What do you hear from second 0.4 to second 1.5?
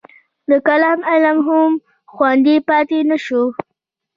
د کلام علم